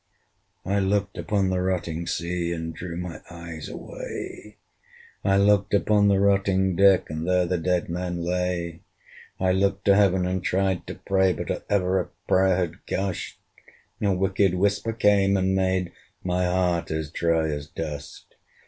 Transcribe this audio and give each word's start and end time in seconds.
I 0.65 0.79
looked 0.79 1.15
upon 1.19 1.49
the 1.51 1.59
rotting 1.61 2.07
sea, 2.07 2.51
And 2.53 2.73
drew 2.73 2.97
my 2.97 3.21
eyes 3.29 3.69
away; 3.69 4.57
I 5.23 5.37
looked 5.37 5.75
upon 5.75 6.07
the 6.07 6.19
rotting 6.19 6.75
deck, 6.75 7.07
And 7.11 7.27
there 7.27 7.45
the 7.45 7.59
dead 7.59 7.87
men 7.87 8.17
lay. 8.23 8.81
I 9.39 9.51
looked 9.51 9.85
to 9.85 9.95
Heaven, 9.95 10.25
and 10.25 10.43
tried 10.43 10.87
to 10.87 10.95
pray: 10.95 11.33
But 11.33 11.51
or 11.51 11.61
ever 11.69 11.99
a 11.99 12.07
prayer 12.27 12.55
had 12.57 12.83
gusht, 12.87 13.37
A 14.01 14.11
wicked 14.11 14.55
whisper 14.55 14.91
came, 14.93 15.37
and 15.37 15.53
made 15.53 15.91
my 16.23 16.45
heart 16.45 16.89
as 16.89 17.11
dry 17.11 17.49
as 17.51 17.67
dust. 17.67 18.33